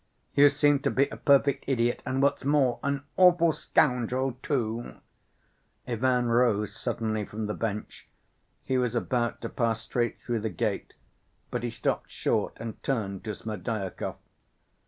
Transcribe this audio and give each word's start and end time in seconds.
"You 0.33 0.49
seem 0.49 0.79
to 0.79 0.89
be 0.89 1.07
a 1.09 1.15
perfect 1.15 1.65
idiot, 1.67 2.01
and 2.07 2.23
what's 2.23 2.43
more... 2.43 2.79
an 2.81 3.03
awful 3.17 3.51
scoundrel, 3.51 4.35
too." 4.41 4.95
Ivan 5.87 6.25
rose 6.25 6.75
suddenly 6.75 7.23
from 7.23 7.45
the 7.45 7.53
bench. 7.53 8.07
He 8.65 8.79
was 8.79 8.95
about 8.95 9.41
to 9.41 9.49
pass 9.49 9.81
straight 9.83 10.19
through 10.19 10.39
the 10.39 10.49
gate, 10.49 10.95
but 11.51 11.61
he 11.61 11.69
stopped 11.69 12.09
short 12.09 12.57
and 12.59 12.81
turned 12.81 13.23
to 13.25 13.35
Smerdyakov. 13.35 14.15